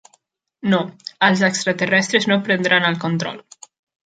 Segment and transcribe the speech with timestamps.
[0.73, 0.79] No,
[1.27, 3.41] els extraterrestres no prendran el control.